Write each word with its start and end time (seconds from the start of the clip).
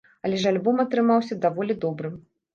Але 0.27 0.37
ж 0.43 0.47
альбом 0.51 0.79
атрымаўся 0.83 1.39
даволі 1.45 1.79
добрым. 1.87 2.19